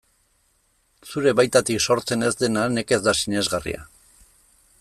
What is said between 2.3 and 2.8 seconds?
ez dena